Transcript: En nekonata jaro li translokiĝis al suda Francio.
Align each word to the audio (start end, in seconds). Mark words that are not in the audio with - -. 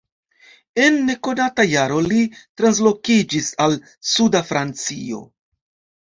En 0.83 0.95
nekonata 1.09 1.65
jaro 1.73 1.99
li 2.05 2.21
translokiĝis 2.61 3.49
al 3.65 3.75
suda 4.13 4.41
Francio. 4.47 5.21